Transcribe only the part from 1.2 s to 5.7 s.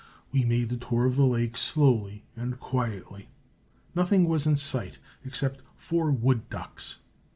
lake slowly and quietly. Nothing was in sight except